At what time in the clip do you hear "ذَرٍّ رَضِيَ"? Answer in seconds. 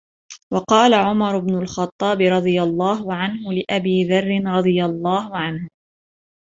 4.03-4.85